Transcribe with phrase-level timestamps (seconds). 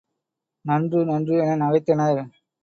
[0.65, 2.23] நன்று நன்று என நகைத்தனர்.